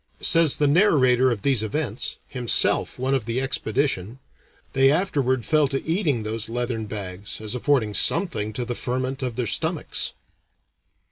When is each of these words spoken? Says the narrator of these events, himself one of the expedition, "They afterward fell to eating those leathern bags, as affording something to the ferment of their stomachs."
Says 0.21 0.55
the 0.55 0.65
narrator 0.65 1.29
of 1.29 1.43
these 1.43 1.61
events, 1.61 2.17
himself 2.27 2.97
one 2.97 3.13
of 3.13 3.25
the 3.25 3.39
expedition, 3.39 4.17
"They 4.73 4.89
afterward 4.91 5.45
fell 5.45 5.67
to 5.67 5.85
eating 5.85 6.23
those 6.23 6.49
leathern 6.49 6.87
bags, 6.87 7.39
as 7.39 7.53
affording 7.53 7.93
something 7.93 8.51
to 8.53 8.65
the 8.65 8.73
ferment 8.73 9.21
of 9.21 9.35
their 9.35 9.45
stomachs." 9.45 10.13